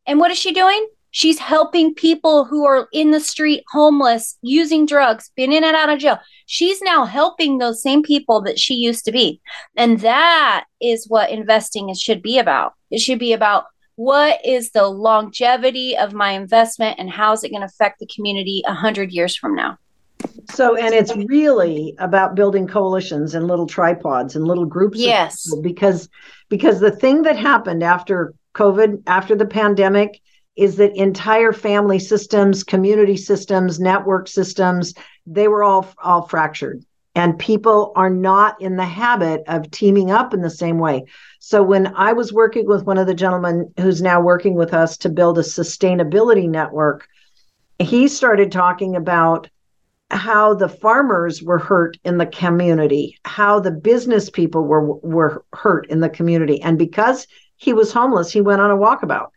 [0.07, 0.89] And what is she doing?
[1.13, 5.91] She's helping people who are in the street, homeless, using drugs, been in and out
[5.91, 6.19] of jail.
[6.47, 9.41] She's now helping those same people that she used to be.
[9.77, 12.73] And that is what investing should be about.
[12.93, 13.65] It should be about
[13.97, 18.07] what is the longevity of my investment and how is it going to affect the
[18.07, 19.79] community 100 years from now.
[20.53, 24.99] So, and it's really about building coalitions and little tripods and little groups.
[24.99, 25.53] Yes.
[25.63, 26.09] Because,
[26.49, 30.21] because the thing that happened after COVID, after the pandemic,
[30.57, 34.95] is that entire family systems, community systems, network systems,
[35.27, 36.85] they were all all fractured.
[37.15, 41.05] And people are not in the habit of teaming up in the same way.
[41.53, 44.97] So when I was working with one of the gentlemen who's now working with us
[44.97, 47.07] to build a sustainability network,
[47.79, 49.51] he started talking about
[50.11, 55.91] how the farmers were hurt in the community, how the business people were were hurt
[55.91, 56.59] in the community.
[56.63, 59.29] And because he was homeless, he went on a walkabout.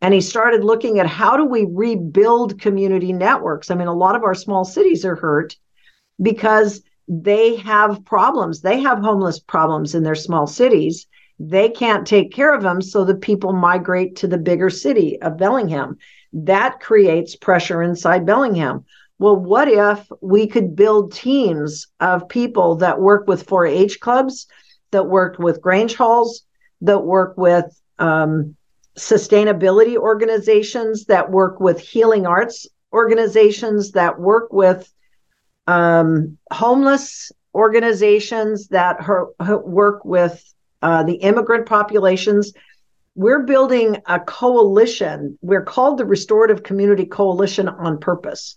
[0.00, 3.68] And he started looking at how do we rebuild community networks.
[3.68, 5.56] I mean a lot of our small cities are hurt
[6.22, 8.60] because they have problems.
[8.60, 13.04] They have homeless problems in their small cities they can't take care of them so
[13.04, 15.96] the people migrate to the bigger city of bellingham.
[16.32, 18.84] That creates pressure inside bellingham.
[19.18, 24.46] Well what if we could build teams of people that work with 4-h clubs
[24.90, 26.42] that work with grange halls
[26.80, 27.66] that work with
[27.98, 28.56] um,
[28.96, 34.92] sustainability organizations that work with healing arts organizations that work with
[35.66, 40.42] um, homeless organizations that her, her work with
[40.82, 42.52] uh, the immigrant populations.
[43.14, 45.38] We're building a coalition.
[45.42, 48.56] We're called the Restorative Community Coalition on purpose.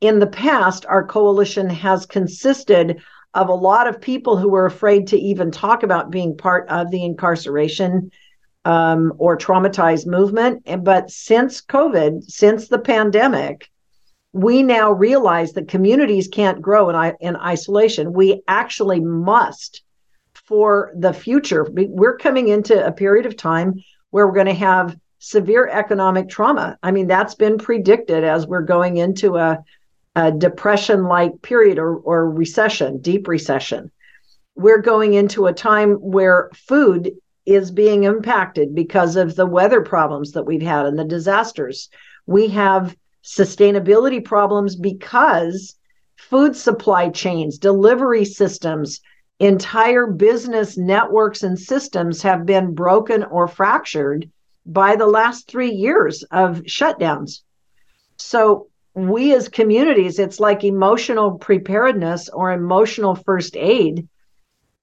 [0.00, 3.00] In the past, our coalition has consisted
[3.34, 6.90] of a lot of people who were afraid to even talk about being part of
[6.90, 8.10] the incarceration
[8.64, 10.66] um, or traumatized movement.
[10.84, 13.70] But since COVID, since the pandemic,
[14.32, 18.12] we now realize that communities can't grow in, in isolation.
[18.12, 19.82] We actually must
[20.44, 21.66] for the future.
[21.70, 26.78] We're coming into a period of time where we're going to have severe economic trauma.
[26.82, 29.64] I mean, that's been predicted as we're going into a,
[30.14, 33.90] a depression like period or, or recession, deep recession.
[34.54, 37.12] We're going into a time where food
[37.46, 41.88] is being impacted because of the weather problems that we've had and the disasters.
[42.26, 45.74] We have sustainability problems because
[46.16, 49.00] food supply chains, delivery systems,
[49.40, 54.30] entire business networks and systems have been broken or fractured
[54.66, 57.40] by the last three years of shutdowns.
[58.16, 64.08] So, we as communities, it's like emotional preparedness or emotional first aid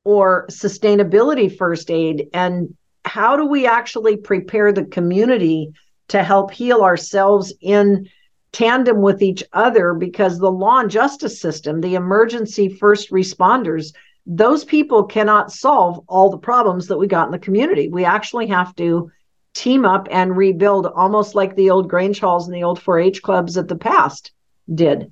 [0.04, 2.76] or sustainability first aid and
[3.06, 5.72] how do we actually prepare the community
[6.10, 8.08] to help heal ourselves in
[8.52, 13.94] tandem with each other because the law and justice system the emergency first responders
[14.26, 18.48] those people cannot solve all the problems that we got in the community we actually
[18.48, 19.12] have to
[19.54, 23.58] team up and rebuild almost like the old grange halls and the old 4-h clubs
[23.58, 24.32] of the past
[24.74, 25.12] did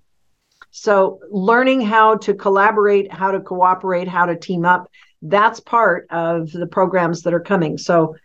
[0.72, 4.90] so, learning how to collaborate, how to cooperate, how to team up,
[5.22, 7.78] that's part of the programs that are coming.
[7.78, 8.16] So,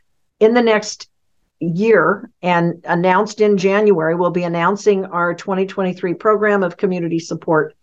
[0.41, 1.09] in the next
[1.61, 7.75] year and announced in January, we'll be announcing our 2023 program of community support.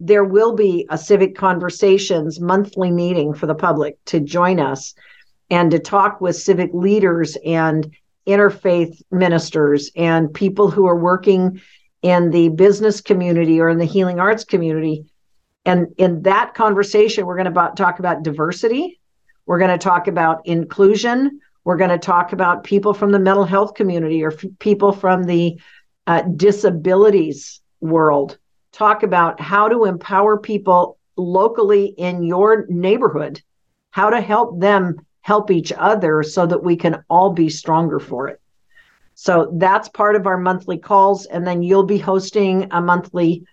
[0.00, 4.94] There will be a Civic Conversations monthly meeting for the public to join us
[5.50, 7.94] and to talk with civic leaders and
[8.26, 11.60] interfaith ministers and people who are working
[12.02, 15.04] in the business community or in the healing arts community.
[15.64, 19.00] And in that conversation, we're going to talk about diversity.
[19.44, 21.40] We're going to talk about inclusion.
[21.64, 25.24] We're going to talk about people from the mental health community or f- people from
[25.24, 25.60] the
[26.06, 28.38] uh, disabilities world.
[28.72, 33.42] Talk about how to empower people locally in your neighborhood,
[33.90, 38.28] how to help them help each other so that we can all be stronger for
[38.28, 38.40] it.
[39.14, 41.26] So that's part of our monthly calls.
[41.26, 43.44] And then you'll be hosting a monthly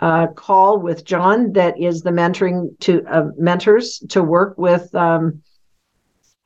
[0.00, 5.42] uh, call with John that is the mentoring to uh, mentors to work with um,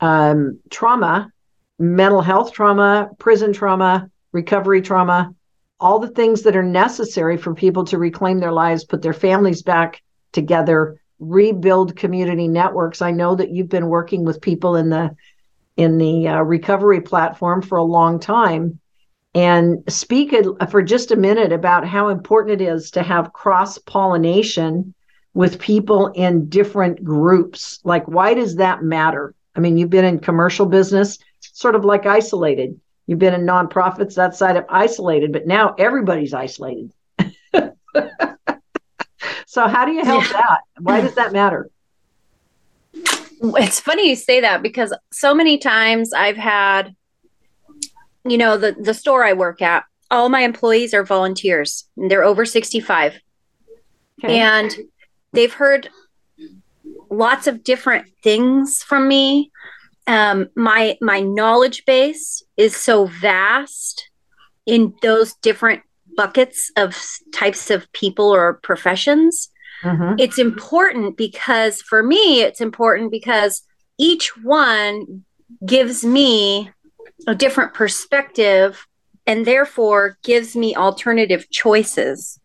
[0.01, 1.33] um, trauma,
[1.79, 5.35] mental health trauma, prison trauma, recovery trauma,
[5.81, 9.63] all the things that are necessary for people to reclaim their lives, put their families
[9.63, 10.03] back
[10.33, 13.03] together, rebuild community networks.
[13.03, 15.15] I know that you've been working with people in the
[15.77, 18.81] in the uh, recovery platform for a long time
[19.35, 20.35] and speak
[20.71, 24.93] for just a minute about how important it is to have cross pollination
[25.35, 27.79] with people in different groups.
[27.85, 29.35] Like, why does that matter?
[29.55, 32.81] I mean, you've been in commercial business, sort of like isolated.
[33.09, 36.93] You've been in nonprofits, that side of isolated, but now everybody's isolated.
[39.47, 40.33] so, how do you help yeah.
[40.33, 40.61] that?
[40.79, 41.71] Why does that matter?
[42.93, 46.95] It's funny you say that because so many times I've had,
[48.27, 51.89] you know, the the store I work at, all my employees are volunteers.
[51.97, 53.15] They're over 65.
[54.23, 54.39] Okay.
[54.39, 54.77] And
[55.33, 55.89] they've heard
[57.09, 59.51] lots of different things from me.
[60.09, 64.11] Um, my my knowledge base is so vast
[64.67, 65.83] in those different
[66.17, 67.01] buckets of
[67.33, 69.51] types of people or professions.
[69.83, 70.15] Mm-hmm.
[70.19, 73.63] It's important because for me, it's important because
[73.99, 75.25] each one
[75.65, 76.71] gives me
[77.27, 78.87] a different perspective
[79.27, 82.41] and therefore gives me alternative choices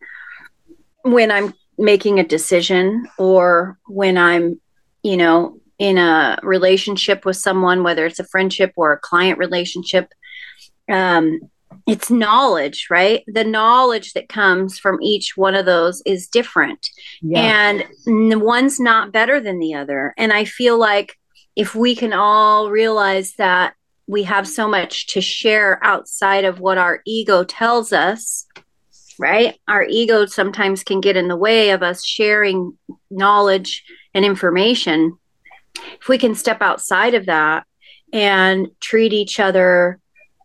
[1.03, 4.59] when I'm making a decision or when I'm,
[5.01, 10.13] you know, in a relationship with someone, whether it's a friendship or a client relationship.
[10.89, 11.41] Um,
[11.85, 13.21] it's knowledge, right?
[13.27, 16.87] The knowledge that comes from each one of those is different.
[17.21, 17.83] Yeah.
[18.07, 20.13] And one's not better than the other.
[20.17, 21.19] And I feel like
[21.57, 23.73] if we can all realize that
[24.07, 28.45] we have so much to share outside of what our ego tells us,
[29.19, 29.59] right?
[29.67, 32.77] Our ego sometimes can get in the way of us sharing
[33.11, 35.17] knowledge and information.
[35.75, 37.65] If we can step outside of that
[38.11, 39.99] and treat each other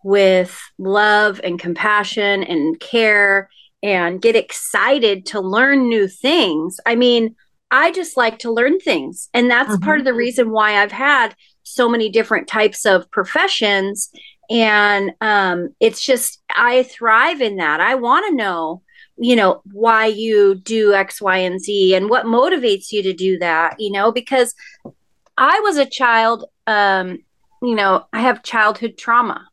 [0.05, 3.51] with love and compassion and care
[3.83, 6.81] and get excited to learn new things.
[6.87, 7.37] I mean,
[7.71, 9.29] I just like to learn things.
[9.35, 9.85] And that's mm-hmm.
[9.85, 14.11] part of the reason why I've had so many different types of professions
[14.51, 18.83] and um, it's just i thrive in that i want to know
[19.17, 23.39] you know why you do x y and z and what motivates you to do
[23.39, 24.55] that you know because
[25.39, 27.19] i was a child um,
[27.63, 29.49] you know i have childhood trauma.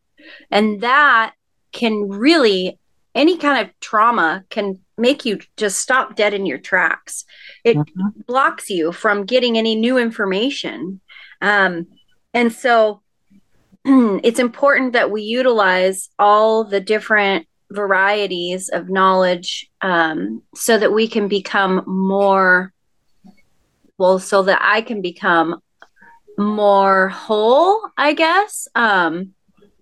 [0.52, 1.34] And that
[1.72, 2.80] can really
[3.14, 7.26] any kind of trauma can make you just stop dead in your tracks.
[7.64, 8.22] It mm-hmm.
[8.28, 11.00] blocks you from getting any new information.
[11.42, 11.88] Um,
[12.34, 13.02] and so
[13.86, 21.08] it's important that we utilize all the different varieties of knowledge um, so that we
[21.08, 22.74] can become more
[23.98, 25.62] well so that i can become
[26.38, 28.68] more whole i guess.
[28.76, 29.34] Um,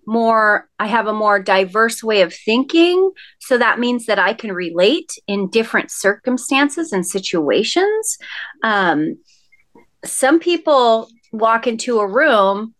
[0.06, 3.12] more i have a more diverse way of thinking.
[3.40, 8.18] So that means that i can relate in different circumstances and situations.
[8.62, 9.18] Um,
[10.04, 12.74] some people walk into a room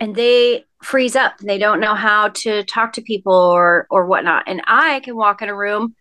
[0.00, 1.40] and they freeze up.
[1.40, 4.44] And they don't know how to talk to people or or whatnot.
[4.46, 5.94] And i can walk in a room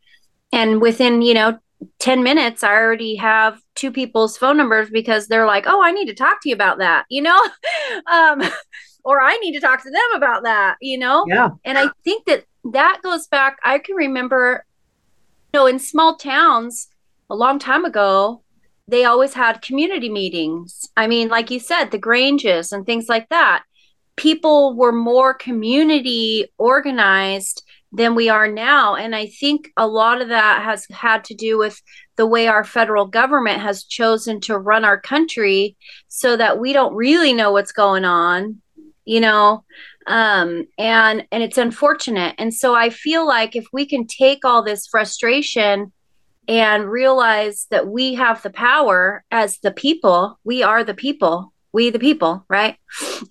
[0.52, 1.58] and within you know
[2.00, 6.08] 10 minutes i already have two people's phone numbers because they're like oh i need
[6.08, 7.40] to talk to you about that you know?
[8.12, 8.42] Um
[9.04, 11.26] or i need to talk to them about that you know?
[11.28, 11.50] Yeah.
[11.64, 14.66] And i think that that goes back i can remember
[15.54, 16.88] you know in small towns
[17.30, 18.42] a long time ago
[18.90, 20.90] they always had community meetings.
[20.98, 23.64] I mean like you said the granges and things like that.
[24.16, 28.96] People were more community organized than we are now.
[28.96, 31.82] And I think a lot of that has had to do with
[32.18, 35.76] the way our federal government has chosen to run our country
[36.08, 38.62] so that we don't really know what's going on,
[39.06, 39.64] you know.
[40.10, 42.36] um, and and it's unfortunate.
[42.40, 45.94] And so I feel like if we can take all this frustration
[46.48, 51.90] and realize that we have the power as the people, we are the people, we
[51.90, 52.78] the people, right?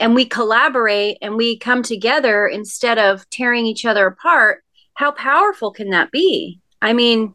[0.01, 4.63] And we collaborate and we come together instead of tearing each other apart.
[4.95, 6.61] How powerful can that be?
[6.81, 7.35] I mean,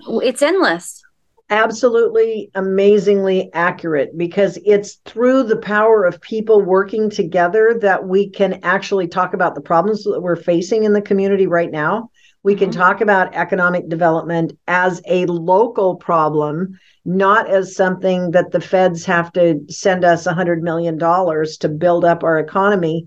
[0.00, 1.02] it's endless
[1.52, 8.58] absolutely amazingly accurate because it's through the power of people working together that we can
[8.62, 12.10] actually talk about the problems that we're facing in the community right now.
[12.44, 18.60] We can talk about economic development as a local problem, not as something that the
[18.60, 23.06] feds have to send us $100 million to build up our economy.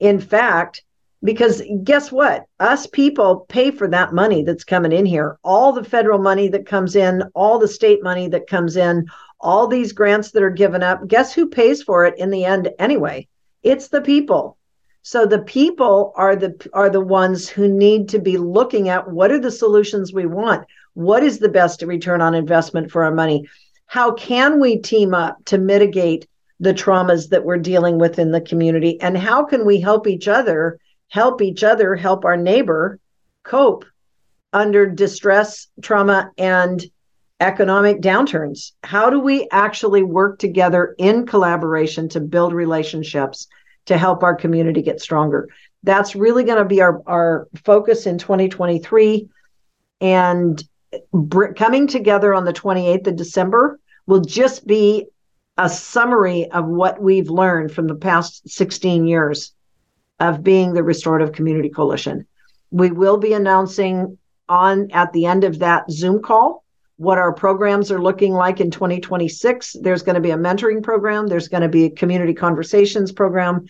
[0.00, 0.82] In fact,
[1.22, 2.44] because guess what?
[2.58, 5.38] Us people pay for that money that's coming in here.
[5.44, 9.06] All the federal money that comes in all the state money that comes in
[9.40, 12.70] all these grants that are given up guess who pays for it in the end
[12.80, 13.28] anyway?
[13.62, 14.56] It's the people
[15.02, 19.32] so the people are the are the ones who need to be looking at what
[19.32, 20.64] are the solutions we want?
[20.94, 23.48] What is the best return on investment for our money?
[23.86, 26.28] How can we team up to mitigate
[26.60, 29.00] the traumas that we're dealing with in the community?
[29.00, 30.78] And how can we help each other
[31.08, 32.98] help each other, help our neighbor
[33.44, 33.84] cope
[34.52, 36.82] under distress, trauma, and
[37.40, 38.72] economic downturns?
[38.82, 43.48] How do we actually work together in collaboration to build relationships
[43.86, 45.48] to help our community get stronger?
[45.82, 49.28] That's really going to be our, our focus in 2023.
[50.00, 50.62] And
[51.12, 55.06] br- coming together on the 28th of December will just be
[55.58, 59.52] a summary of what we've learned from the past 16 years
[60.18, 62.26] of being the Restorative Community Coalition.
[62.70, 64.18] We will be announcing
[64.48, 66.64] on at the end of that Zoom call
[66.96, 69.76] what our programs are looking like in 2026.
[69.80, 73.66] There's going to be a mentoring program, there's going to be a community conversations program.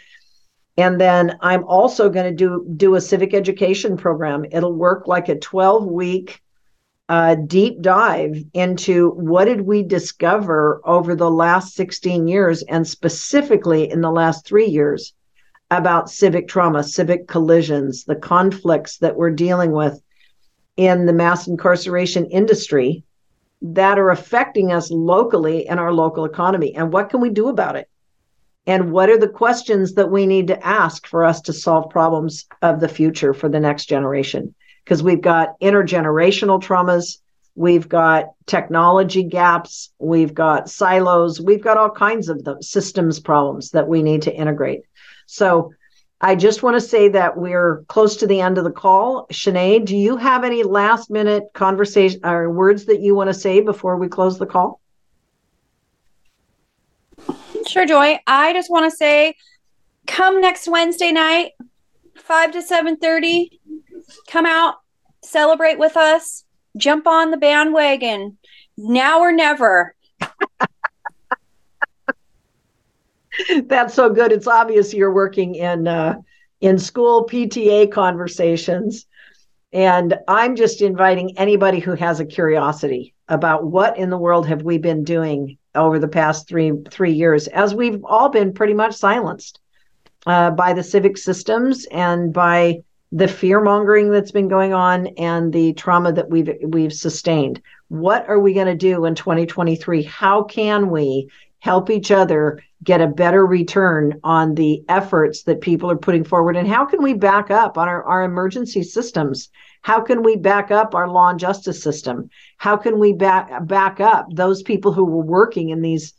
[0.76, 4.46] And then I'm also going to do do a civic education program.
[4.50, 6.42] It'll work like a 12 week
[7.08, 13.90] uh, deep dive into what did we discover over the last 16 years and specifically
[13.90, 15.12] in the last three years
[15.70, 20.00] about civic trauma, civic collisions, the conflicts that we're dealing with
[20.76, 23.04] in the mass incarceration industry
[23.62, 26.74] that are affecting us locally in our local economy.
[26.74, 27.88] And what can we do about it?
[28.66, 32.46] And what are the questions that we need to ask for us to solve problems
[32.60, 34.54] of the future for the next generation?
[34.84, 37.18] Because we've got intergenerational traumas,
[37.54, 43.88] we've got technology gaps, we've got silos, we've got all kinds of systems problems that
[43.88, 44.82] we need to integrate.
[45.26, 45.72] So
[46.24, 49.26] I just want to say that we're close to the end of the call.
[49.32, 53.60] Chene, do you have any last minute conversation or words that you want to say
[53.60, 54.80] before we close the call?
[57.66, 58.20] Sure, Joy.
[58.24, 59.34] I just want to say
[60.06, 61.52] come next Wednesday night,
[62.16, 63.58] 5 to 7:30.
[64.28, 64.76] Come out,
[65.24, 66.44] celebrate with us,
[66.76, 68.38] jump on the bandwagon.
[68.76, 69.96] Now or never.
[73.66, 74.32] That's so good.
[74.32, 76.16] It's obvious you're working in uh,
[76.60, 79.06] in school PTA conversations,
[79.72, 84.62] and I'm just inviting anybody who has a curiosity about what in the world have
[84.62, 88.94] we been doing over the past three three years, as we've all been pretty much
[88.94, 89.60] silenced
[90.26, 95.52] uh, by the civic systems and by the fear mongering that's been going on and
[95.52, 97.60] the trauma that we've we've sustained.
[97.88, 100.02] What are we going to do in 2023?
[100.02, 101.28] How can we
[101.62, 106.56] help each other get a better return on the efforts that people are putting forward.
[106.56, 109.48] And how can we back up on our, our emergency systems?
[109.82, 112.28] How can we back up our law and justice system?
[112.56, 116.14] How can we back back up those people who were working in these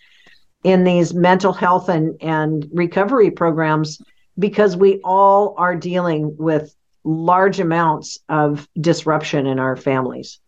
[0.63, 4.01] in these mental health and and recovery programs?
[4.39, 6.73] Because we all are dealing with
[7.03, 10.39] large amounts of disruption in our families.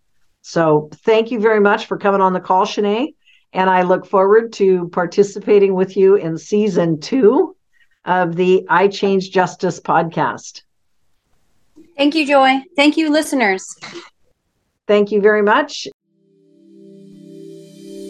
[0.41, 3.13] So thank you very much for coming on the call Chene
[3.55, 7.55] and I look forward to participating with you in season two
[8.03, 10.61] of the iChange Justice podcast.
[11.97, 12.57] Thank you, Joy.
[12.75, 13.65] Thank you, listeners.
[14.87, 15.87] Thank you very much.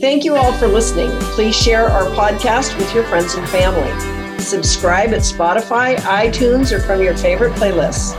[0.01, 1.11] Thank you all for listening.
[1.35, 4.39] Please share our podcast with your friends and family.
[4.39, 8.15] Subscribe at Spotify, iTunes, or from your favorite playlists.